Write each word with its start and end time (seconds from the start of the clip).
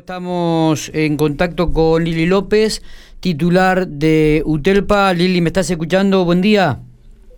Estamos 0.00 0.90
en 0.94 1.18
contacto 1.18 1.74
con 1.74 2.02
Lili 2.02 2.24
López, 2.24 2.82
titular 3.20 3.86
de 3.86 4.42
UTELPA. 4.46 5.12
Lili, 5.12 5.42
¿me 5.42 5.50
estás 5.50 5.70
escuchando? 5.70 6.24
Buen 6.24 6.40
día. 6.40 6.78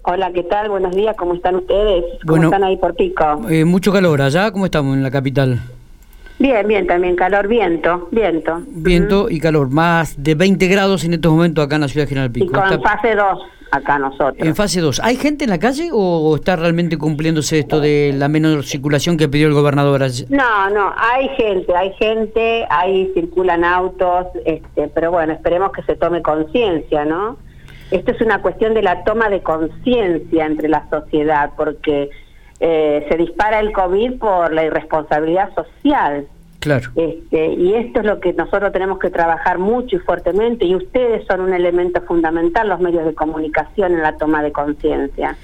Hola, 0.04 0.30
¿qué 0.32 0.44
tal? 0.44 0.68
Buenos 0.68 0.94
días, 0.94 1.17
¿cómo 1.18 1.34
están 1.34 1.56
ustedes? 1.56 2.04
¿Cómo 2.25 2.44
están 2.44 2.62
ahí 2.62 2.76
por 2.76 2.94
Pico? 2.94 3.48
Eh, 3.50 3.64
mucho 3.64 3.92
calor 3.92 4.22
allá, 4.22 4.52
¿cómo 4.52 4.67
estamos 4.67 4.96
en 4.96 5.02
la 5.02 5.10
capital? 5.10 5.58
Bien, 6.42 6.67
bien, 6.67 6.89
también 6.89 7.15
calor, 7.15 7.47
viento, 7.47 8.09
viento. 8.11 8.62
Viento 8.66 9.30
y 9.30 9.39
calor, 9.39 9.71
más 9.71 10.21
de 10.21 10.35
20 10.35 10.66
grados 10.66 11.05
en 11.05 11.15
estos 11.15 11.30
momentos 11.30 11.65
acá 11.65 11.77
en 11.77 11.83
la 11.83 11.87
ciudad 11.89 12.05
de 12.05 12.09
General 12.09 12.33
Pico. 12.33 12.46
Y 12.46 12.48
con 12.48 12.83
fase 12.83 13.15
2 13.15 13.39
acá 13.71 14.01
nosotros. 14.01 14.39
En 14.41 14.57
fase 14.57 14.80
2, 14.80 14.98
¿hay 15.05 15.15
gente 15.15 15.45
en 15.45 15.51
la 15.51 15.61
calle 15.61 15.91
o 15.93 16.34
está 16.34 16.57
realmente 16.57 16.98
cumpliéndose 16.98 17.61
esto 17.61 17.79
de 17.79 18.12
la 18.16 18.27
menor 18.27 18.65
circulación 18.65 19.16
que 19.16 19.29
pidió 19.29 19.47
el 19.47 19.55
gobernador? 19.55 20.02
No, 20.30 20.69
no, 20.70 20.93
hay 20.97 21.29
gente, 21.37 21.77
hay 21.77 21.93
gente, 21.93 22.66
ahí 22.70 23.12
circulan 23.15 23.62
autos, 23.62 24.27
este, 24.45 24.88
pero 24.88 25.12
bueno, 25.12 25.34
esperemos 25.34 25.70
que 25.70 25.83
se 25.84 25.95
tome 25.95 26.23
conciencia, 26.23 27.05
¿no? 27.05 27.37
Esto 27.93 28.11
es 28.11 28.20
una 28.20 28.43
cuestión 28.43 28.74
de 28.74 28.83
la 28.83 29.05
toma 29.05 29.29
de 29.29 29.45
conciencia 29.45 30.47
entre 30.47 30.69
la 30.69 30.88
sociedad, 30.91 31.52
porque 31.56 32.11
eh, 32.62 33.05
se 33.11 33.16
dispara 33.16 33.61
el 33.61 33.73
COVID 33.73 34.19
por 34.19 34.52
la 34.52 34.65
irresponsabilidad 34.65 35.55
social 35.55 36.27
Claro. 36.62 36.91
Este, 36.95 37.55
y 37.55 37.75
esto 37.75 37.98
es 37.98 38.07
lo 38.07 38.20
que 38.20 38.33
nosotros 38.34 38.70
tenemos 38.70 39.01
que 39.01 39.11
trabajar 39.11 39.59
mucho 39.59 39.97
y 39.97 39.98
fuertemente, 39.98 40.65
y 40.65 40.77
ustedes 40.77 41.27
son 41.27 41.41
un 41.41 41.53
elemento 41.53 42.01
fundamental, 42.03 42.69
los 42.69 42.79
medios 42.79 43.05
de 43.05 43.17
comunicación, 43.17 43.95
en 43.95 44.03
la 44.03 44.17
toma 44.17 44.45
de 44.45 44.53
conciencia. 44.53 45.37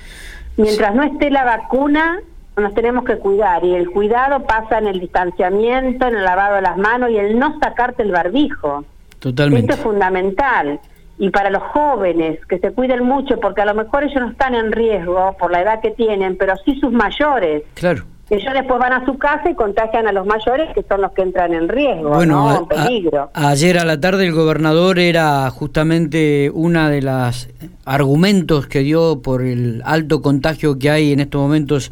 Mientras 0.57 0.95
no 0.95 1.03
esté 1.03 1.33
la 1.33 1.43
vacuna, 1.43 2.21
nos 2.57 2.73
tenemos 2.73 3.05
que 3.05 3.17
cuidar, 3.17 3.65
y 3.65 3.75
el 3.75 3.91
cuidado 3.91 4.45
pasa 4.45 4.79
en 4.79 4.87
el 4.87 5.01
distanciamiento, 5.01 6.07
en 6.07 6.19
el 6.19 6.25
lavado 6.25 6.55
de 6.55 6.62
las 6.62 6.77
manos 6.77 7.11
y 7.11 7.17
el 7.17 7.37
no 7.37 7.59
sacarte 7.59 8.05
el 8.05 8.12
barbijo. 8.12 8.85
Totalmente. 9.19 9.73
Esto 9.73 9.75
es 9.75 9.81
fundamental. 9.81 10.79
Y 11.19 11.30
para 11.30 11.50
los 11.50 11.62
jóvenes, 11.62 12.38
que 12.47 12.58
se 12.58 12.72
cuiden 12.72 13.05
mucho, 13.05 13.41
porque 13.41 13.62
a 13.62 13.66
lo 13.66 13.74
mejor 13.74 14.05
ellos 14.05 14.20
no 14.20 14.30
están 14.30 14.55
en 14.55 14.72
riesgo 14.72 15.36
por 15.38 15.50
la 15.50 15.62
edad 15.62 15.80
que 15.80 15.91
tienen, 15.91 16.36
pero 16.36 16.55
sí 16.64 16.78
sus 16.80 16.92
mayores. 16.92 17.64
Claro 17.74 18.05
ellos 18.30 18.52
después 18.52 18.78
van 18.78 18.92
a 18.92 19.05
su 19.06 19.16
casa 19.16 19.48
y 19.48 19.55
contagian 19.55 20.06
a 20.06 20.12
los 20.12 20.27
mayores 20.27 20.69
que 20.74 20.83
son 20.83 21.00
los 21.00 21.12
que 21.12 21.22
entran 21.22 21.55
en 21.55 21.69
riesgo, 21.69 22.11
bueno, 22.11 22.58
en 22.58 22.66
peligro. 22.66 23.30
ayer 23.33 23.78
a 23.78 23.84
la 23.84 23.98
tarde 24.00 24.27
el 24.27 24.33
gobernador 24.33 24.98
era 24.98 25.48
justamente 25.50 26.50
una 26.52 26.91
de 26.91 27.00
las 27.00 27.48
argumentos 27.86 28.66
que 28.66 28.80
dio 28.80 29.22
por 29.22 29.42
el 29.42 29.83
alto 29.84 30.20
contagio 30.20 30.78
que 30.78 30.91
hay 30.91 31.12
en 31.12 31.20
estos 31.20 31.41
momentos 31.41 31.91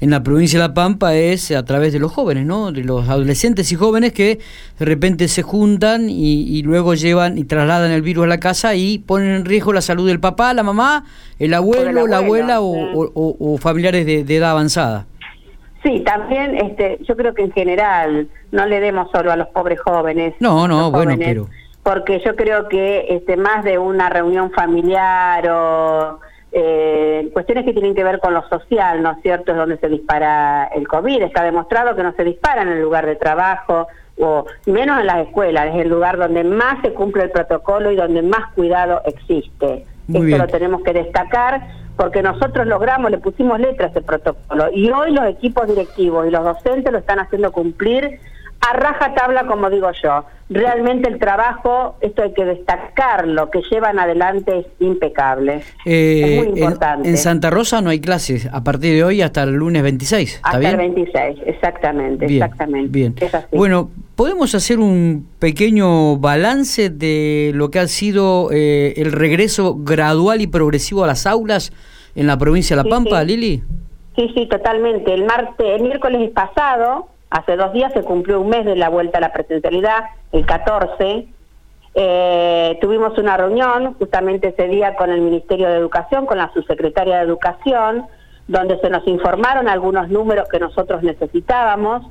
en 0.00 0.10
la 0.10 0.22
provincia 0.22 0.60
de 0.60 0.68
La 0.68 0.74
Pampa 0.74 1.14
es 1.14 1.50
a 1.50 1.64
través 1.64 1.92
de 1.92 1.98
los 1.98 2.12
jóvenes, 2.12 2.46
¿no? 2.46 2.72
De 2.72 2.84
los 2.84 3.08
adolescentes 3.08 3.72
y 3.72 3.74
jóvenes 3.74 4.12
que 4.12 4.38
de 4.78 4.84
repente 4.84 5.28
se 5.28 5.42
juntan 5.42 6.08
y, 6.08 6.62
luego 6.62 6.94
llevan 6.94 7.38
y 7.38 7.44
trasladan 7.44 7.90
el 7.90 8.02
virus 8.02 8.24
a 8.24 8.28
la 8.28 8.40
casa 8.40 8.74
y 8.74 8.98
ponen 8.98 9.30
en 9.30 9.44
riesgo 9.44 9.72
la 9.72 9.80
salud 9.80 10.06
del 10.06 10.20
papá, 10.20 10.54
la 10.54 10.62
mamá, 10.62 11.04
el 11.38 11.54
abuelo, 11.54 12.06
la 12.06 12.18
abuela 12.18 12.58
o, 12.60 13.58
familiares 13.58 14.06
de 14.06 14.36
edad 14.36 14.50
avanzada. 14.50 15.06
Sí, 15.82 16.00
también 16.00 16.56
este, 16.56 16.98
yo 17.08 17.16
creo 17.16 17.34
que 17.34 17.42
en 17.44 17.52
general 17.52 18.28
no 18.50 18.66
le 18.66 18.80
demos 18.80 19.10
solo 19.12 19.30
a 19.30 19.36
los 19.36 19.48
pobres 19.48 19.80
jóvenes. 19.80 20.34
No, 20.40 20.66
no, 20.66 20.90
bueno, 20.90 21.14
pero... 21.18 21.48
Porque 21.82 22.20
yo 22.24 22.36
creo 22.36 22.68
que 22.68 23.06
este, 23.08 23.36
más 23.36 23.64
de 23.64 23.78
una 23.78 24.10
reunión 24.10 24.50
familiar 24.50 25.48
o 25.48 26.20
eh, 26.52 27.28
cuestiones 27.32 27.64
que 27.64 27.72
tienen 27.72 27.94
que 27.94 28.04
ver 28.04 28.20
con 28.20 28.32
lo 28.32 28.46
social, 28.48 29.02
¿no 29.02 29.12
es 29.12 29.18
cierto? 29.22 29.52
Es 29.52 29.58
donde 29.58 29.78
se 29.78 29.88
dispara 29.88 30.64
el 30.74 30.88
COVID. 30.88 31.22
Está 31.22 31.42
demostrado 31.42 31.94
que 31.94 32.02
no 32.02 32.12
se 32.12 32.24
dispara 32.24 32.62
en 32.62 32.68
el 32.68 32.80
lugar 32.80 33.06
de 33.06 33.16
trabajo 33.16 33.86
o 34.18 34.46
menos 34.66 35.00
en 35.00 35.06
las 35.06 35.26
escuelas. 35.26 35.74
Es 35.74 35.82
el 35.82 35.88
lugar 35.88 36.16
donde 36.16 36.44
más 36.44 36.80
se 36.82 36.92
cumple 36.92 37.24
el 37.24 37.30
protocolo 37.30 37.90
y 37.90 37.96
donde 37.96 38.22
más 38.22 38.52
cuidado 38.54 39.02
existe. 39.04 39.86
Esto 40.08 40.38
lo 40.38 40.46
tenemos 40.46 40.82
que 40.82 40.94
destacar 40.94 41.60
porque 41.96 42.22
nosotros 42.22 42.66
logramos, 42.66 43.10
le 43.10 43.18
pusimos 43.18 43.60
letra 43.60 43.86
a 43.86 43.90
ese 43.90 44.00
protocolo 44.00 44.68
y 44.72 44.88
hoy 44.90 45.12
los 45.12 45.26
equipos 45.26 45.66
directivos 45.66 46.26
y 46.26 46.30
los 46.30 46.44
docentes 46.44 46.90
lo 46.90 46.98
están 46.98 47.18
haciendo 47.18 47.52
cumplir 47.52 48.20
a 48.60 48.72
raja 48.72 49.14
tabla, 49.14 49.46
como 49.46 49.68
digo 49.68 49.90
yo. 50.02 50.24
Realmente 50.50 51.10
el 51.10 51.18
trabajo, 51.18 51.96
esto 52.00 52.22
hay 52.22 52.32
que 52.32 52.44
destacarlo, 52.44 53.50
que 53.50 53.60
llevan 53.70 53.98
adelante 53.98 54.60
es 54.60 54.66
impecable. 54.80 55.62
es 55.84 56.46
muy 56.46 56.58
importante. 56.58 57.08
En, 57.08 57.18
Santa 57.18 57.50
Rosa 57.50 57.82
no 57.82 57.90
hay 57.90 58.00
clases 58.00 58.48
a 58.50 58.64
partir 58.64 58.94
de 58.94 59.04
hoy 59.04 59.20
hasta 59.20 59.42
el 59.42 59.52
lunes 59.52 59.82
26. 59.82 60.36
¿está 60.36 60.48
hasta 60.48 60.70
el 60.70 60.76
26, 60.78 61.38
exactamente. 61.44 62.24
exactamente. 62.24 62.88
Bien. 62.90 63.14
Bueno, 63.52 63.90
¿podemos 64.16 64.54
hacer 64.54 64.78
un 64.78 65.28
pequeño 65.38 66.16
balance 66.16 66.88
de 66.88 67.52
lo 67.54 67.70
que 67.70 67.80
ha 67.80 67.86
sido 67.86 68.48
eh, 68.50 68.94
el 68.96 69.12
regreso 69.12 69.76
gradual 69.78 70.40
y 70.40 70.46
progresivo 70.46 71.04
a 71.04 71.06
las 71.06 71.26
aulas 71.26 71.72
en 72.14 72.26
la 72.26 72.38
provincia 72.38 72.74
de 72.74 72.84
La 72.84 72.88
Pampa, 72.88 73.22
Lili? 73.22 73.62
Sí, 74.16 74.32
sí, 74.34 74.46
totalmente. 74.48 75.12
El 75.12 75.26
martes, 75.26 75.66
el 75.76 75.82
miércoles 75.82 76.30
pasado 76.30 77.08
Hace 77.30 77.56
dos 77.56 77.72
días 77.72 77.92
se 77.92 78.02
cumplió 78.02 78.40
un 78.40 78.48
mes 78.48 78.64
de 78.64 78.74
la 78.76 78.88
vuelta 78.88 79.18
a 79.18 79.20
la 79.20 79.32
presencialidad, 79.32 80.04
el 80.32 80.46
14. 80.46 81.28
Eh, 81.94 82.78
tuvimos 82.80 83.16
una 83.18 83.36
reunión 83.36 83.94
justamente 83.94 84.48
ese 84.48 84.66
día 84.68 84.96
con 84.96 85.10
el 85.10 85.20
Ministerio 85.20 85.68
de 85.68 85.76
Educación, 85.76 86.26
con 86.26 86.38
la 86.38 86.52
subsecretaria 86.54 87.18
de 87.18 87.24
Educación, 87.24 88.06
donde 88.46 88.78
se 88.80 88.88
nos 88.88 89.06
informaron 89.06 89.68
algunos 89.68 90.08
números 90.08 90.48
que 90.48 90.58
nosotros 90.58 91.02
necesitábamos. 91.02 92.06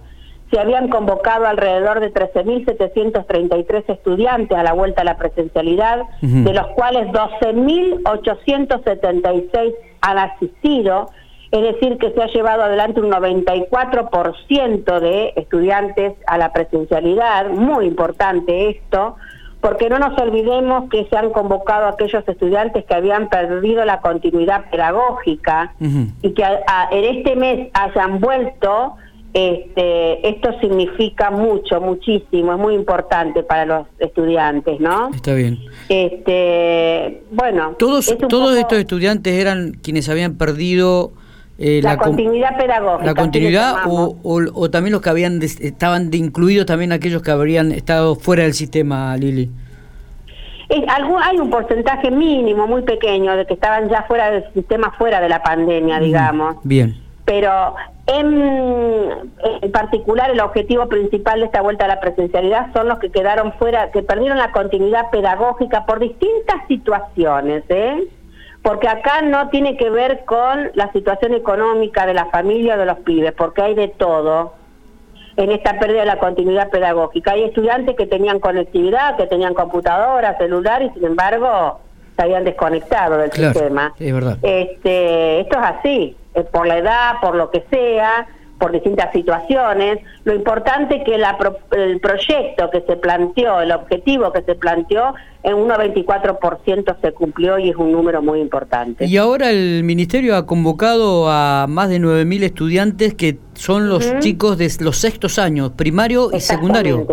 Se 0.51 0.59
habían 0.59 0.89
convocado 0.89 1.47
alrededor 1.47 1.99
de 1.99 2.13
13.733 2.13 3.85
estudiantes 3.88 4.55
a 4.57 4.63
la 4.63 4.73
vuelta 4.73 5.01
a 5.01 5.05
la 5.05 5.17
presencialidad, 5.17 6.03
de 6.22 6.53
los 6.53 6.67
cuales 6.67 7.07
12.876 7.07 9.73
han 10.01 10.17
asistido 10.19 11.09
es 11.52 11.62
decir, 11.62 11.97
que 11.97 12.12
se 12.12 12.22
ha 12.22 12.28
llevado 12.28 12.63
adelante 12.63 13.00
un 13.00 13.09
94% 13.09 15.00
de 15.00 15.34
estudiantes 15.35 16.13
a 16.28 16.38
la 16.38 16.52
presencialidad, 16.52 17.50
muy 17.50 17.85
importante 17.85 18.69
esto, 18.69 19.16
porque 19.62 19.90
no 19.90 19.97
nos 19.97 20.18
olvidemos 20.19 20.90
que 20.90 21.06
se 21.09 21.18
han 21.18 21.31
convocado 21.31 21.85
a 21.85 21.90
aquellos 21.90 22.28
estudiantes 22.28 22.85
que 22.85 22.94
habían 22.94 23.30
perdido 23.30 23.85
la 23.85 24.02
continuidad 24.02 24.69
pedagógica 24.69 25.74
y 25.80 26.31
que 26.31 26.44
en 26.91 27.18
este 27.18 27.35
mes 27.35 27.69
hayan 27.74 28.19
vuelto, 28.19 28.96
este, 29.34 30.29
esto 30.29 30.59
significa 30.59 31.31
mucho, 31.31 31.81
muchísimo, 31.81 32.53
es 32.53 32.59
muy 32.59 32.75
importante 32.75 33.44
para 33.44 33.66
los 33.66 33.88
estudiantes, 34.00 34.79
¿no? 34.79 35.09
Está 35.14 35.34
bien. 35.34 35.59
Este, 35.90 37.24
bueno, 37.31 37.75
todos, 37.79 38.16
todos 38.29 38.58
estos 38.58 38.78
estudiantes 38.78 39.34
eran 39.34 39.72
quienes 39.81 40.08
habían 40.09 40.38
perdido 40.38 41.14
eh, 41.59 41.81
la, 41.81 41.97
continuidad 41.97 42.56
pedagógica. 42.56 43.06
La 43.06 43.16
continuidad 43.16 43.75
o, 43.88 44.69
también 44.69 44.94
los 44.94 45.01
que 45.01 45.09
habían 45.09 45.41
estaban 45.41 46.12
de 46.12 46.18
incluidos 46.18 46.68
también 46.68 46.91
aquellos 46.91 47.23
que 47.23 47.31
habrían 47.31 47.72
estado 47.72 48.16
fuera 48.16 48.44
del 48.44 48.53
sistema, 48.53 49.18
Lili. 49.18 49.50
hay 50.69 51.38
un 51.40 51.50
porcentaje 51.50 52.12
mínimo, 52.12 52.67
muy 52.67 52.84
pequeño, 52.84 53.35
de 53.35 53.46
que 53.47 53.56
estaban 53.56 53.90
ya 53.90 54.03
fuera 54.03 54.29
del 54.29 54.53
sistema, 54.53 54.94
fuera 55.00 55.19
de 55.19 55.29
la 55.29 55.41
pandemia, 55.41 56.00
digamos. 56.00 56.57
Bien. 56.63 56.96
Pero 57.25 57.75
en, 58.06 59.29
en, 59.62 59.72
particular 59.72 60.29
el 60.29 60.40
objetivo 60.40 60.88
principal 60.88 61.40
de 61.40 61.47
esta 61.47 61.62
vuelta 61.62 61.85
a 61.85 61.88
la 61.88 62.00
presencialidad 62.00 62.72
son 62.72 62.88
los 62.88 63.00
que 63.00 63.09
quedaron 63.09 63.51
fuera, 63.53 63.91
que 63.91 64.03
perdieron 64.03 64.38
la 64.38 64.51
continuidad 64.51 65.09
pedagógica 65.09 65.85
por 65.85 66.00
distintas 66.00 66.67
situaciones, 66.67 67.63
¿eh? 67.67 68.07
Porque 68.67 68.89
acá 68.89 69.22
no 69.22 69.47
tiene 69.47 69.78
que 69.78 69.89
ver 69.89 70.25
con 70.25 70.72
la 70.73 70.91
situación 70.91 71.33
económica 71.33 72.05
de 72.05 72.13
la 72.13 72.25
familia 72.25 72.75
o 72.75 72.78
de 72.78 72.85
los 72.85 72.97
pibes, 73.00 73.31
porque 73.31 73.61
hay 73.61 73.75
de 73.75 73.88
todo 73.88 74.55
en 75.38 75.51
esta 75.51 75.79
pérdida 75.79 76.01
de 76.01 76.07
la 76.07 76.19
continuidad 76.19 76.69
pedagógica. 76.69 77.31
Hay 77.31 77.44
estudiantes 77.44 77.95
que 77.95 78.07
tenían 78.07 78.41
conectividad, 78.41 79.16
que 79.16 79.25
tenían 79.25 79.53
computadora, 79.53 80.37
celular 80.37 80.81
y 80.81 80.90
sin 80.90 81.05
embargo 81.05 81.79
se 82.17 82.23
habían 82.23 82.43
desconectado 82.43 83.17
del 83.17 83.31
sistema. 83.31 83.93
Es 83.97 84.14
verdad. 84.14 84.37
Este, 84.41 85.40
esto 85.40 85.59
es 85.59 85.66
así, 85.66 86.17
por 86.52 86.67
la 86.67 86.79
edad, 86.79 87.13
por 87.22 87.35
lo 87.35 87.49
que 87.49 87.63
sea, 87.70 88.28
por 88.59 88.72
distintas 88.72 89.12
situaciones. 89.12 90.00
Lo 90.24 90.34
importante 90.34 90.98
es 90.98 91.04
que 91.04 91.16
el 91.16 92.00
proyecto 92.00 92.70
que 92.72 92.82
se 92.82 92.96
planteó, 92.96 93.62
el 93.62 93.72
objetivo 93.72 94.32
que 94.32 94.42
se 94.42 94.56
planteó, 94.56 95.14
en 95.44 95.54
un 95.54 95.70
94% 95.70 96.96
se 97.00 97.12
cumplió 97.14 97.59
y 97.59 97.70
es 97.70 97.76
un 97.76 97.92
número 97.92 98.22
muy 98.22 98.42
importante. 98.42 99.06
Y 99.06 99.18
ahora 99.18 99.50
el 99.52 99.84
Ministerio 99.84 100.36
ha 100.36 100.46
convocado 100.46 101.30
a 101.30 101.68
más 101.70 101.90
de 101.90 102.00
9.000 102.00 102.44
estudiantes 102.44 103.14
que 103.14 103.38
son 103.54 103.90
los 103.90 104.20
chicos 104.20 104.58
de 104.58 104.70
los 104.80 104.98
sextos 104.98 105.40
años, 105.40 105.72
primario 105.72 106.30
y 106.34 106.40
secundario. 106.40 107.08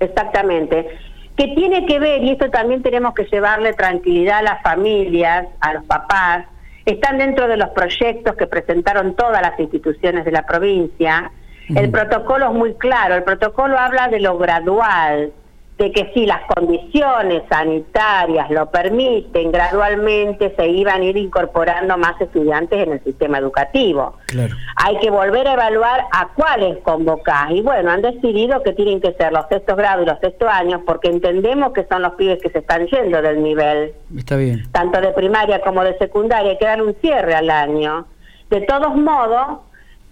Exactamente. 0.00 0.88
Que 1.36 1.48
tiene 1.48 1.86
que 1.86 1.98
ver, 1.98 2.24
y 2.24 2.30
esto 2.30 2.50
también 2.50 2.82
tenemos 2.82 3.14
que 3.14 3.24
llevarle 3.24 3.72
tranquilidad 3.74 4.38
a 4.38 4.42
las 4.42 4.62
familias, 4.62 5.46
a 5.60 5.74
los 5.74 5.84
papás, 5.84 6.46
están 6.92 7.18
dentro 7.18 7.48
de 7.48 7.56
los 7.56 7.70
proyectos 7.70 8.36
que 8.36 8.46
presentaron 8.46 9.14
todas 9.14 9.42
las 9.42 9.58
instituciones 9.58 10.24
de 10.24 10.32
la 10.32 10.46
provincia. 10.46 11.30
El 11.68 11.90
protocolo 11.90 12.46
es 12.46 12.52
muy 12.52 12.74
claro, 12.74 13.14
el 13.14 13.22
protocolo 13.22 13.78
habla 13.78 14.08
de 14.08 14.20
lo 14.20 14.36
gradual, 14.38 15.32
de 15.80 15.92
que 15.92 16.12
si 16.12 16.26
las 16.26 16.42
condiciones 16.54 17.42
sanitarias 17.48 18.50
lo 18.50 18.70
permiten, 18.70 19.50
gradualmente 19.50 20.54
se 20.54 20.68
iban 20.68 21.00
a 21.00 21.04
ir 21.06 21.16
incorporando 21.16 21.96
más 21.96 22.20
estudiantes 22.20 22.86
en 22.86 22.92
el 22.92 23.02
sistema 23.02 23.38
educativo. 23.38 24.16
Hay 24.76 24.98
que 24.98 25.10
volver 25.10 25.48
a 25.48 25.54
evaluar 25.54 26.04
a 26.12 26.28
cuáles 26.34 26.76
convocar. 26.82 27.50
Y 27.50 27.62
bueno, 27.62 27.90
han 27.90 28.02
decidido 28.02 28.62
que 28.62 28.74
tienen 28.74 29.00
que 29.00 29.14
ser 29.14 29.32
los 29.32 29.46
sextos 29.48 29.74
grados 29.74 30.04
y 30.04 30.10
los 30.10 30.20
sextos 30.20 30.48
años 30.50 30.82
porque 30.84 31.08
entendemos 31.08 31.72
que 31.72 31.86
son 31.90 32.02
los 32.02 32.12
pibes 32.12 32.42
que 32.42 32.50
se 32.50 32.58
están 32.58 32.86
yendo 32.86 33.22
del 33.22 33.42
nivel. 33.42 33.94
Está 34.14 34.36
bien. 34.36 34.70
Tanto 34.72 35.00
de 35.00 35.12
primaria 35.12 35.62
como 35.62 35.82
de 35.82 35.96
secundaria, 35.96 36.58
que 36.58 36.66
dar 36.66 36.82
un 36.82 36.94
cierre 37.00 37.34
al 37.34 37.48
año. 37.48 38.06
De 38.50 38.60
todos 38.60 38.94
modos, 38.96 39.60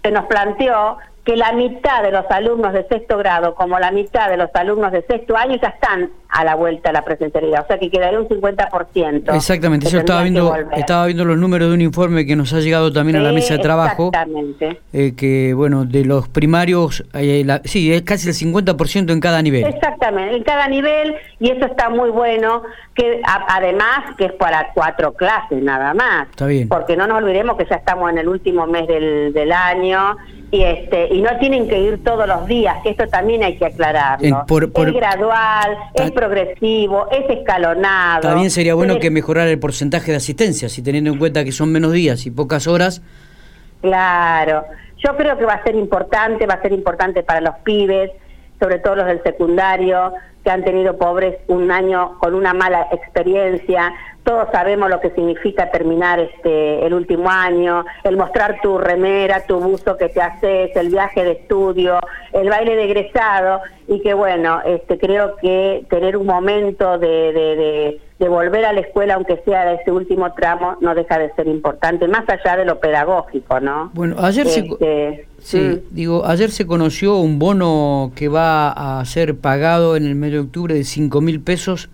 se 0.01 0.09
nos 0.09 0.25
planteó 0.25 0.97
que 1.29 1.37
la 1.37 1.51
mitad 1.51 2.01
de 2.01 2.09
los 2.11 2.25
alumnos 2.31 2.73
de 2.73 2.87
sexto 2.87 3.15
grado 3.19 3.53
como 3.53 3.77
la 3.77 3.91
mitad 3.91 4.31
de 4.31 4.37
los 4.37 4.49
alumnos 4.55 4.91
de 4.91 5.03
sexto 5.03 5.37
año 5.37 5.59
ya 5.61 5.67
están 5.67 6.09
a 6.29 6.43
la 6.43 6.53
vuelta 6.53 6.91
a 6.91 6.93
la 6.93 7.03
presencialidad, 7.03 7.63
o 7.63 7.67
sea 7.67 7.79
que 7.79 7.89
quedaría 7.89 8.19
un 8.19 8.27
50%. 8.27 9.35
Exactamente, 9.35 9.89
yo 9.89 9.99
estaba 9.99 10.21
viendo, 10.21 10.55
estaba 10.75 11.07
viendo 11.07 11.25
los 11.25 11.37
números 11.37 11.69
de 11.69 11.73
un 11.73 11.81
informe 11.81 12.25
que 12.27 12.35
nos 12.35 12.53
ha 12.53 12.59
llegado 12.59 12.93
también 12.93 13.17
a 13.17 13.21
la 13.21 13.31
mesa 13.31 13.55
de 13.55 13.59
trabajo. 13.59 14.07
Exactamente. 14.13 14.79
Eh, 14.93 15.13
que, 15.17 15.53
bueno, 15.55 15.85
de 15.85 16.05
los 16.05 16.29
primarios, 16.29 17.03
eh, 17.15 17.45
sí, 17.65 17.91
es 17.91 18.03
casi 18.03 18.27
el 18.29 18.35
50% 18.35 19.11
en 19.11 19.19
cada 19.19 19.41
nivel. 19.41 19.65
Exactamente, 19.65 20.35
en 20.35 20.43
cada 20.43 20.67
nivel, 20.67 21.15
y 21.39 21.49
eso 21.49 21.65
está 21.65 21.89
muy 21.89 22.11
bueno, 22.11 22.61
que 22.93 23.21
además 23.23 24.15
que 24.17 24.25
es 24.25 24.33
para 24.33 24.71
cuatro 24.73 25.13
clases 25.13 25.63
nada 25.63 25.95
más. 25.95 26.29
Está 26.29 26.45
bien. 26.45 26.69
Porque 26.69 26.95
no 26.95 27.07
nos 27.07 27.17
olvidemos 27.23 27.57
que 27.57 27.65
ya 27.65 27.77
estamos 27.77 28.11
en 28.11 28.19
el 28.19 28.27
último 28.27 28.67
mes 28.67 28.87
del, 28.87 29.33
del 29.33 29.51
año 29.51 30.15
y 30.51 30.63
este 30.63 31.13
y 31.13 31.21
no 31.21 31.37
tienen 31.37 31.67
que 31.67 31.79
ir 31.79 32.03
todos 32.03 32.27
los 32.27 32.47
días 32.47 32.77
que 32.81 32.89
esto 32.89 33.07
también 33.07 33.43
hay 33.43 33.57
que 33.57 33.65
aclararlo 33.65 34.45
es 34.49 34.93
gradual 34.93 35.77
es 35.93 36.11
progresivo 36.19 37.07
es 37.11 37.29
escalonado. 37.29 38.21
También 38.21 38.51
sería 38.51 38.73
bueno 38.75 38.99
que 38.99 39.09
mejorar 39.09 39.47
el 39.47 39.57
porcentaje 39.57 40.11
de 40.11 40.17
asistencia 40.17 40.67
si 40.67 40.81
teniendo 40.81 41.11
en 41.11 41.17
cuenta 41.17 41.45
que 41.45 41.53
son 41.53 41.71
menos 41.71 41.93
días 41.93 42.25
y 42.25 42.31
pocas 42.31 42.67
horas. 42.67 43.01
Claro. 43.81 44.65
Yo 44.97 45.15
creo 45.15 45.37
que 45.37 45.45
va 45.45 45.53
a 45.53 45.63
ser 45.63 45.75
importante 45.75 46.45
va 46.45 46.55
a 46.55 46.61
ser 46.61 46.73
importante 46.73 47.23
para 47.23 47.39
los 47.39 47.55
pibes 47.63 48.11
sobre 48.59 48.79
todo 48.79 48.97
los 48.97 49.05
del 49.05 49.23
secundario 49.23 50.11
que 50.43 50.51
han 50.51 50.63
tenido 50.63 50.97
pobres 50.97 51.37
un 51.47 51.71
año 51.71 52.17
con 52.19 52.33
una 52.33 52.53
mala 52.53 52.87
experiencia. 52.91 53.93
Todos 54.23 54.47
sabemos 54.51 54.89
lo 54.89 54.99
que 54.99 55.09
significa 55.11 55.71
terminar 55.71 56.19
este 56.19 56.85
el 56.85 56.93
último 56.93 57.29
año, 57.29 57.85
el 58.03 58.17
mostrar 58.17 58.59
tu 58.61 58.77
remera, 58.77 59.45
tu 59.45 59.59
buzo 59.59 59.97
que 59.97 60.09
te 60.09 60.21
haces, 60.21 60.75
el 60.75 60.89
viaje 60.89 61.23
de 61.23 61.31
estudio, 61.31 61.99
el 62.33 62.49
baile 62.49 62.75
de 62.75 62.85
egresado. 62.85 63.61
Y 63.87 64.01
que 64.01 64.13
bueno, 64.13 64.61
este 64.65 64.97
creo 64.97 65.35
que 65.37 65.85
tener 65.89 66.15
un 66.15 66.27
momento 66.27 66.97
de, 66.99 67.33
de, 67.33 68.01
volver 68.27 68.65
a 68.65 68.73
la 68.73 68.81
escuela, 68.81 69.15
aunque 69.15 69.41
sea 69.45 69.65
de 69.65 69.75
ese 69.75 69.91
último 69.91 70.33
tramo, 70.33 70.77
no 70.81 70.93
deja 70.93 71.17
de 71.17 71.31
ser 71.35 71.47
importante, 71.47 72.07
más 72.07 72.25
allá 72.27 72.57
de 72.57 72.65
lo 72.65 72.79
pedagógico, 72.79 73.59
¿no? 73.59 73.91
Bueno, 73.93 74.15
ayer 74.19 74.47
se... 74.47 74.59
Este, 74.59 75.27
sí, 75.39 75.57
mm. 75.57 75.95
digo, 75.95 76.25
ayer 76.25 76.51
se 76.51 76.67
conoció 76.67 77.17
un 77.17 77.39
bono 77.39 78.11
que 78.15 78.27
va 78.27 78.99
a 78.99 79.05
ser 79.05 79.37
pagado 79.37 79.95
en 79.95 80.05
el 80.05 80.15
mes 80.15 80.33
de 80.33 80.39
octubre 80.39 80.75
de 80.75 80.83
cinco 80.83 81.21
mil 81.21 81.41
pesos 81.41 81.89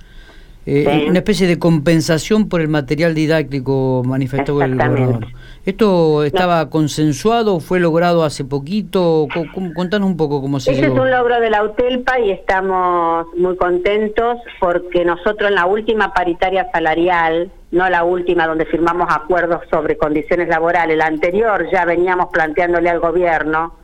eh, 0.68 1.06
una 1.08 1.20
especie 1.20 1.46
de 1.46 1.60
compensación 1.60 2.50
por 2.50 2.60
el 2.60 2.70
material 2.70 3.14
didáctico 3.14 4.02
manifestó 4.04 4.64
el 4.64 4.76
gobernador. 4.76 5.28
¿Esto 5.64 6.24
estaba 6.24 6.72
consensuado? 6.72 7.60
¿Fue 7.60 7.80
logrado 7.80 8.24
hace 8.24 8.44
poquito? 8.46 9.28
Contanos 9.76 10.10
un 10.10 10.18
poco 10.18 10.42
cómo 10.42 10.60
se 10.60 10.72
Ese 10.72 10.86
es 10.86 10.90
un 10.90 11.12
logro 11.12 11.40
de 11.40 11.52
la 11.52 11.64
UTELPA 11.64 12.20
y 12.20 12.32
estamos 12.32 13.28
muy 13.38 13.56
contentos 13.58 14.40
porque 14.60 15.06
nosotros 15.06 15.50
en 15.50 15.56
la 15.56 15.68
última 15.68 16.14
paritaria 16.16 16.68
salarial, 16.72 17.52
no 17.72 17.88
la 17.88 18.04
última 18.04 18.48
donde 18.48 18.66
firmamos 18.66 19.08
acuerdos 19.12 19.62
sobre 19.70 19.98
condiciones 19.98 20.48
laborales, 20.48 20.98
la 20.98 21.06
anterior 21.06 21.68
ya 21.72 21.86
veníamos 21.86 22.30
planteándole 22.32 22.90
al 22.90 23.00
gobierno 23.00 23.76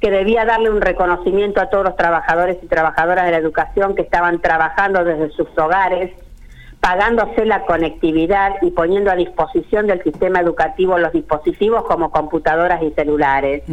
que 0.00 0.10
debía 0.10 0.44
darle 0.44 0.68
un 0.68 0.82
reconocimiento 0.82 1.62
a 1.62 1.70
todos 1.70 1.84
los 1.84 1.96
trabajadores 1.96 2.58
y 2.62 2.66
trabajadoras 2.66 3.24
de 3.24 3.30
la 3.30 3.38
educación 3.38 3.94
que 3.94 4.02
estaban 4.02 4.42
trabajando 4.42 5.02
desde 5.02 5.30
sus 5.30 5.48
hogares 5.56 6.10
pagándose 6.86 7.44
la 7.44 7.62
conectividad 7.62 8.52
y 8.62 8.70
poniendo 8.70 9.10
a 9.10 9.16
disposición 9.16 9.88
del 9.88 10.04
sistema 10.04 10.38
educativo 10.38 10.96
los 10.98 11.12
dispositivos 11.12 11.82
como 11.82 12.12
computadoras 12.12 12.80
y 12.80 12.92
celulares. 12.92 13.64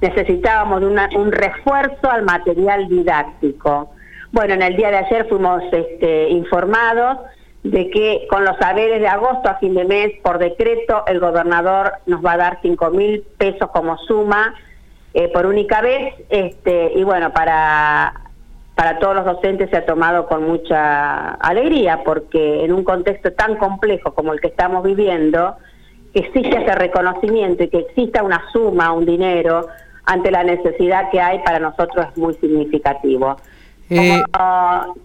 Necesitábamos 0.00 0.82
un 0.82 1.30
refuerzo 1.30 2.10
al 2.10 2.22
material 2.22 2.88
didáctico. 2.88 3.90
Bueno, 4.32 4.54
en 4.54 4.62
el 4.62 4.76
día 4.76 4.90
de 4.90 4.96
ayer 4.96 5.28
fuimos 5.28 5.62
este, 5.70 6.30
informados 6.30 7.18
de 7.64 7.90
que 7.90 8.26
con 8.30 8.46
los 8.46 8.56
saberes 8.56 8.98
de 9.02 9.08
agosto 9.08 9.50
a 9.50 9.58
fin 9.58 9.74
de 9.74 9.84
mes, 9.84 10.12
por 10.22 10.38
decreto, 10.38 11.04
el 11.06 11.20
gobernador 11.20 11.92
nos 12.06 12.24
va 12.24 12.32
a 12.32 12.36
dar 12.38 12.58
cinco 12.62 12.90
mil 12.90 13.24
pesos 13.36 13.68
como 13.72 13.98
suma 13.98 14.54
eh, 15.12 15.28
por 15.28 15.44
única 15.44 15.82
vez, 15.82 16.14
este, 16.30 16.92
y 16.94 17.04
bueno, 17.04 17.30
para 17.30 18.14
para 18.78 19.00
todos 19.00 19.16
los 19.16 19.24
docentes 19.24 19.70
se 19.70 19.76
ha 19.76 19.84
tomado 19.84 20.28
con 20.28 20.46
mucha 20.46 21.30
alegría, 21.30 22.04
porque 22.04 22.64
en 22.64 22.72
un 22.72 22.84
contexto 22.84 23.32
tan 23.32 23.56
complejo 23.56 24.14
como 24.14 24.32
el 24.32 24.40
que 24.40 24.46
estamos 24.46 24.84
viviendo, 24.84 25.56
que 26.14 26.20
existe 26.20 26.62
ese 26.62 26.76
reconocimiento 26.76 27.64
y 27.64 27.70
que 27.70 27.78
exista 27.78 28.22
una 28.22 28.40
suma, 28.52 28.92
un 28.92 29.04
dinero, 29.04 29.66
ante 30.04 30.30
la 30.30 30.44
necesidad 30.44 31.10
que 31.10 31.20
hay, 31.20 31.40
para 31.40 31.58
nosotros 31.58 32.06
es 32.08 32.16
muy 32.16 32.34
significativo. 32.34 33.36
Eh, 33.90 34.22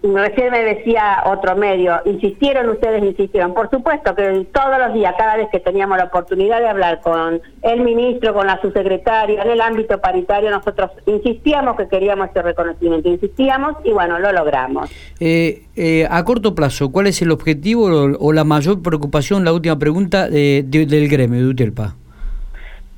Como 0.02 0.18
recién 0.18 0.50
me 0.50 0.62
decía 0.62 1.22
otro 1.26 1.56
medio, 1.56 2.00
insistieron 2.04 2.68
ustedes, 2.68 3.02
insistieron. 3.02 3.54
Por 3.54 3.70
supuesto 3.70 4.14
que 4.14 4.46
todos 4.52 4.78
los 4.78 4.92
días, 4.92 5.14
cada 5.16 5.36
vez 5.36 5.48
que 5.50 5.60
teníamos 5.60 5.96
la 5.96 6.04
oportunidad 6.04 6.60
de 6.60 6.68
hablar 6.68 7.00
con 7.00 7.40
el 7.62 7.80
ministro, 7.80 8.34
con 8.34 8.46
la 8.46 8.60
subsecretaria, 8.60 9.42
en 9.42 9.50
el 9.50 9.60
ámbito 9.60 10.00
paritario, 10.00 10.50
nosotros 10.50 10.90
insistíamos 11.06 11.76
que 11.76 11.88
queríamos 11.88 12.28
este 12.28 12.42
reconocimiento, 12.42 13.08
insistíamos 13.08 13.76
y 13.84 13.92
bueno, 13.92 14.18
lo 14.18 14.32
logramos. 14.32 14.90
Eh, 15.18 15.62
eh, 15.76 16.06
a 16.10 16.22
corto 16.24 16.54
plazo, 16.54 16.92
¿cuál 16.92 17.06
es 17.06 17.22
el 17.22 17.30
objetivo 17.30 17.86
o, 18.18 18.32
la 18.32 18.44
mayor 18.44 18.82
preocupación, 18.82 19.44
la 19.44 19.52
última 19.52 19.78
pregunta 19.78 20.28
del 20.28 21.08
gremio 21.08 21.40
de 21.40 21.48
UTELPA? 21.48 21.96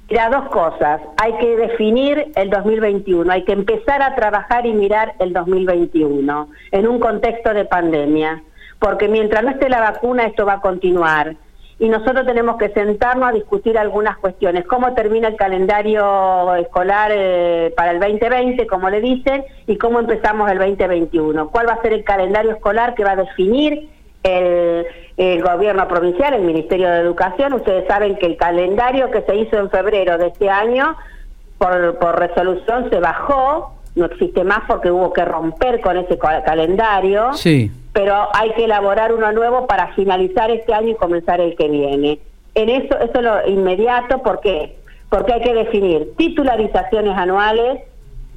Mira, 0.08 0.30
dos 0.30 0.48
cosas. 0.50 1.00
Hay 1.16 1.36
que 1.38 1.56
definir 1.56 2.32
el 2.36 2.50
2021, 2.50 3.32
hay 3.32 3.44
que 3.44 3.52
empezar 3.52 4.02
a 4.02 4.14
trabajar 4.14 4.64
y 4.64 4.72
mirar 4.72 5.14
el 5.18 5.32
2021 5.32 6.48
en 6.70 6.86
un 6.86 7.00
contexto 7.00 7.52
de 7.52 7.64
pandemia, 7.64 8.42
porque 8.78 9.08
mientras 9.08 9.42
no 9.42 9.50
esté 9.50 9.68
la 9.68 9.80
vacuna 9.80 10.26
esto 10.26 10.46
va 10.46 10.54
a 10.54 10.60
continuar 10.60 11.36
y 11.78 11.88
nosotros 11.88 12.24
tenemos 12.24 12.56
que 12.56 12.70
sentarnos 12.70 13.28
a 13.28 13.32
discutir 13.32 13.76
algunas 13.76 14.16
cuestiones. 14.16 14.64
¿Cómo 14.66 14.94
termina 14.94 15.28
el 15.28 15.36
calendario 15.36 16.54
escolar 16.54 17.10
eh, 17.12 17.74
para 17.76 17.90
el 17.90 18.00
2020, 18.00 18.66
como 18.66 18.88
le 18.88 19.00
dicen, 19.00 19.44
y 19.66 19.76
cómo 19.76 20.00
empezamos 20.00 20.50
el 20.50 20.58
2021? 20.58 21.50
¿Cuál 21.50 21.68
va 21.68 21.74
a 21.74 21.82
ser 21.82 21.92
el 21.92 22.04
calendario 22.04 22.52
escolar 22.52 22.94
que 22.94 23.04
va 23.04 23.12
a 23.12 23.16
definir 23.16 23.90
el, 24.26 25.42
gobierno 25.42 25.88
provincial, 25.88 26.34
el 26.34 26.42
Ministerio 26.42 26.90
de 26.90 27.00
Educación. 27.00 27.52
Ustedes 27.54 27.86
saben 27.86 28.16
que 28.16 28.26
el 28.26 28.36
calendario 28.36 29.10
que 29.10 29.22
se 29.22 29.36
hizo 29.36 29.56
en 29.56 29.70
febrero 29.70 30.18
de 30.18 30.28
este 30.28 30.50
año, 30.50 30.96
por, 31.58 31.98
por 31.98 32.18
resolución, 32.18 32.90
se 32.90 33.00
bajó, 33.00 33.72
no 33.94 34.06
existe 34.06 34.44
más 34.44 34.60
porque 34.66 34.90
hubo 34.90 35.12
que 35.12 35.24
romper 35.24 35.80
con 35.80 35.96
ese 35.96 36.18
calendario. 36.18 37.32
Sí. 37.34 37.70
Pero 37.92 38.28
hay 38.34 38.52
que 38.52 38.64
elaborar 38.64 39.12
uno 39.12 39.32
nuevo 39.32 39.66
para 39.66 39.94
finalizar 39.94 40.50
este 40.50 40.74
año 40.74 40.90
y 40.90 40.94
comenzar 40.96 41.40
el 41.40 41.56
que 41.56 41.68
viene. 41.68 42.18
En 42.54 42.68
eso, 42.68 42.98
eso 42.98 43.12
es 43.14 43.22
lo 43.22 43.48
inmediato, 43.48 44.22
¿por 44.22 44.40
qué? 44.40 44.76
Porque 45.08 45.32
hay 45.32 45.42
que 45.42 45.54
definir 45.54 46.14
titularizaciones 46.16 47.16
anuales, 47.16 47.82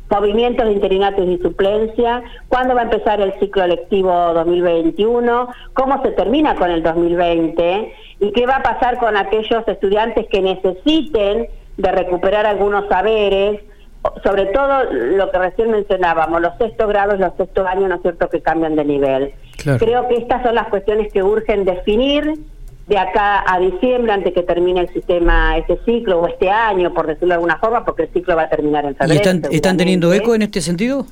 movimientos 0.10 0.66
de 0.66 0.74
interinatos 0.74 1.26
y 1.28 1.38
suplencia, 1.38 2.24
cuándo 2.48 2.76
va 2.76 2.82
a 2.82 2.84
empezar 2.86 3.22
el 3.22 3.34
ciclo 3.40 3.68
lectivo 3.68 4.12
2021, 4.34 5.50
cómo 5.74 6.02
se 6.04 6.12
termina 6.12 6.56
con 6.56 6.72
el 6.72 6.84
2020 6.84 7.94
y 8.20 8.32
qué 8.32 8.46
va 8.46 8.58
a 8.58 8.64
pasar 8.64 8.98
con 9.00 9.16
aquellos 9.16 9.68
estudiantes 9.68 10.28
que 10.28 10.42
necesiten 10.42 11.48
de 11.78 11.92
recuperar 11.92 12.46
algunos 12.46 12.88
saberes, 12.90 13.62
sobre 14.24 14.48
todo 14.48 14.84
lo 14.92 15.32
que 15.32 15.38
recién 15.38 15.72
mencionábamos, 15.72 16.42
los 16.42 16.58
sexto 16.58 16.88
grados, 16.88 17.20
los 17.20 17.34
sexto 17.36 17.68
años, 17.68 17.90
¿no 17.90 17.96
es 17.96 18.02
cierto?, 18.02 18.30
que 18.30 18.42
cambian 18.42 18.76
de 18.76 18.86
nivel. 18.86 19.34
Creo 19.78 20.08
que 20.08 20.16
estas 20.16 20.42
son 20.44 20.56
las 20.56 20.68
cuestiones 20.68 21.12
que 21.12 21.22
urgen 21.22 21.66
definir 21.66 22.40
de 22.90 22.98
acá 22.98 23.44
a 23.48 23.60
diciembre, 23.60 24.12
antes 24.12 24.34
que 24.34 24.42
termine 24.42 24.82
el 24.82 24.90
sistema, 24.90 25.58
este 25.58 25.80
ciclo, 25.86 26.22
o 26.22 26.28
este 26.28 26.50
año, 26.50 26.92
por 26.94 27.06
decirlo 27.06 27.30
de 27.30 27.34
alguna 27.36 27.58
forma, 27.58 27.86
porque 27.86 28.04
el 28.04 28.10
ciclo 28.10 28.36
va 28.36 28.44
a 28.44 28.50
terminar 28.50 28.84
en 28.84 28.96
febrero. 28.96 29.40
¿Y 29.52 29.56
están, 29.56 29.78
teniendo 29.78 30.12
eco 30.12 30.34
en 30.34 30.42
este 30.42 30.60
sentido? 30.60 31.06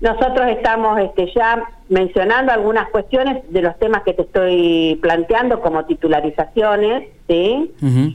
nosotros 0.00 0.48
estamos 0.48 0.98
este, 0.98 1.32
ya 1.32 1.62
mencionando 1.88 2.50
algunas 2.50 2.88
cuestiones 2.88 3.44
de 3.50 3.62
los 3.62 3.78
temas 3.78 4.02
que 4.02 4.12
te 4.12 4.22
estoy 4.22 4.98
planteando 5.00 5.60
como 5.60 5.84
titularizaciones, 5.84 7.08
¿sí? 7.28 7.70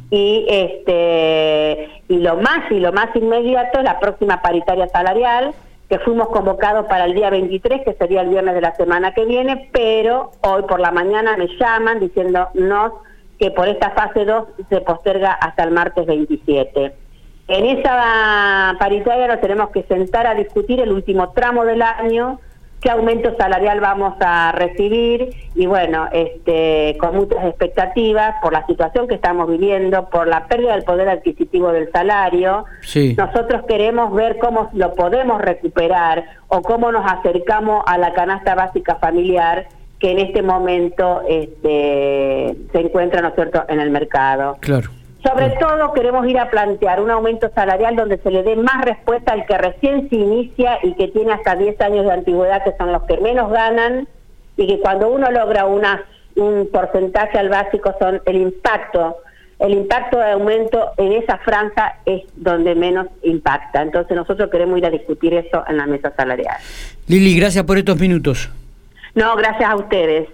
Y 0.09 0.45
este 0.49 1.87
y 2.09 2.17
lo 2.17 2.35
más 2.35 2.69
y 2.71 2.81
lo 2.81 2.91
más 2.91 3.15
inmediato 3.15 3.79
es 3.79 3.85
la 3.85 4.01
próxima 4.01 4.41
paritaria 4.41 4.89
salarial 4.89 5.53
que 5.89 5.99
fuimos 5.99 6.27
convocados 6.29 6.85
para 6.87 7.05
el 7.05 7.13
día 7.13 7.29
23, 7.29 7.81
que 7.83 7.93
sería 7.93 8.21
el 8.21 8.29
viernes 8.29 8.55
de 8.55 8.61
la 8.61 8.75
semana 8.75 9.13
que 9.13 9.25
viene, 9.25 9.69
pero 9.71 10.31
hoy 10.41 10.63
por 10.63 10.79
la 10.79 10.91
mañana 10.91 11.37
me 11.37 11.47
llaman 11.57 11.99
diciéndonos 11.99 12.93
que 13.39 13.51
por 13.51 13.67
esta 13.67 13.91
fase 13.91 14.25
2 14.25 14.45
se 14.69 14.81
posterga 14.81 15.31
hasta 15.31 15.63
el 15.63 15.71
martes 15.71 16.05
27. 16.05 16.93
En 17.49 17.65
esa 17.65 18.75
paritaria 18.77 19.27
nos 19.27 19.39
tenemos 19.39 19.69
que 19.69 19.83
sentar 19.83 20.27
a 20.27 20.35
discutir 20.35 20.81
el 20.81 20.91
último 20.91 21.31
tramo 21.31 21.63
del 21.63 21.81
año, 21.81 22.41
qué 22.81 22.91
aumento 22.91 23.35
salarial 23.37 23.79
vamos 23.79 24.15
a 24.19 24.51
recibir 24.51 25.29
y 25.55 25.65
bueno, 25.65 26.07
este, 26.11 26.95
con 26.99 27.15
muchas 27.15 27.43
expectativas 27.45 28.35
por 28.41 28.53
la 28.53 28.65
situación 28.67 29.07
que 29.07 29.15
estamos 29.15 29.49
viviendo, 29.49 30.09
por 30.09 30.27
la 30.27 30.47
pérdida 30.47 30.73
del 30.73 30.83
poder 30.83 31.09
adquisitivo 31.09 31.71
del 31.71 31.91
salario. 31.91 32.65
Nosotros 33.17 33.63
queremos 33.67 34.13
ver 34.13 34.37
cómo 34.37 34.69
lo 34.73 34.93
podemos 34.93 35.41
recuperar 35.41 36.25
o 36.47 36.61
cómo 36.61 36.91
nos 36.91 37.11
acercamos 37.11 37.83
a 37.87 37.97
la 37.97 38.13
canasta 38.13 38.55
básica 38.55 38.95
familiar 38.95 39.67
que 39.99 40.11
en 40.11 40.19
este 40.19 40.43
momento 40.43 41.21
este, 41.27 42.55
se 42.71 42.79
encuentra, 42.79 43.21
¿no 43.21 43.29
es 43.29 43.35
cierto?, 43.35 43.65
en 43.67 43.79
el 43.79 43.89
mercado. 43.89 44.57
Claro. 44.59 44.89
Sobre 45.27 45.49
todo 45.59 45.91
queremos 45.91 46.25
ir 46.25 46.39
a 46.39 46.49
plantear 46.49 47.01
un 47.01 47.11
aumento 47.11 47.51
salarial 47.53 47.97
donde 47.97 48.17
se 48.19 48.31
le 48.31 48.43
dé 48.43 48.55
más 48.55 48.85
respuesta 48.85 49.33
al 49.33 49.45
que 49.45 49.57
recién 49.57 50.09
se 50.09 50.15
inicia 50.15 50.79
y 50.83 50.93
que 50.93 51.09
tiene 51.09 51.33
hasta 51.33 51.55
10 51.55 51.81
años 51.81 52.05
de 52.05 52.13
antigüedad, 52.13 52.63
que 52.63 52.73
son 52.77 52.93
los 52.93 53.03
que 53.03 53.17
menos 53.17 53.51
ganan, 53.51 54.07
y 54.55 54.67
que 54.67 54.79
cuando 54.79 55.09
uno 55.09 55.29
logra 55.29 55.65
una, 55.65 56.05
un 56.35 56.69
porcentaje 56.71 57.37
al 57.37 57.49
básico 57.49 57.93
son 57.99 58.21
el 58.25 58.37
impacto, 58.37 59.17
el 59.59 59.73
impacto 59.73 60.17
de 60.17 60.31
aumento 60.31 60.91
en 60.95 61.11
esa 61.11 61.37
franja 61.39 61.97
es 62.05 62.21
donde 62.35 62.73
menos 62.75 63.07
impacta. 63.23 63.81
Entonces 63.81 64.15
nosotros 64.15 64.49
queremos 64.49 64.77
ir 64.77 64.85
a 64.85 64.89
discutir 64.89 65.33
eso 65.33 65.61
en 65.67 65.75
la 65.75 65.87
mesa 65.87 66.13
salarial. 66.15 66.55
Lili, 67.07 67.37
gracias 67.37 67.65
por 67.65 67.77
estos 67.77 67.99
minutos. 67.99 68.49
No, 69.13 69.35
gracias 69.35 69.69
a 69.69 69.75
ustedes. 69.75 70.29